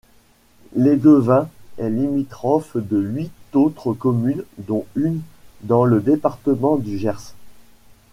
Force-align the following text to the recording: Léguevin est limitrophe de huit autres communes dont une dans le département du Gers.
Léguevin 0.75 1.47
est 1.77 1.87
limitrophe 1.91 2.75
de 2.75 2.99
huit 2.99 3.31
autres 3.53 3.93
communes 3.93 4.43
dont 4.57 4.87
une 4.95 5.21
dans 5.61 5.85
le 5.85 6.01
département 6.01 6.77
du 6.77 6.97
Gers. 6.97 7.35